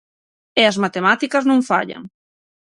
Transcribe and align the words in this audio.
E 0.61 0.63
as 0.71 0.77
matemáticas 0.83 1.43
non 1.49 1.65
fallan. 1.69 2.03